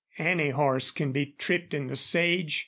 "Any 0.17 0.49
horse 0.49 0.89
can 0.89 1.11
be 1.11 1.35
tripped 1.37 1.75
in 1.75 1.85
the 1.85 1.95
sage. 1.95 2.59